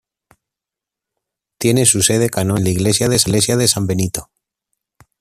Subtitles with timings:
[1.59, 4.31] Tiene su sede canónica en la iglesia de San Benito.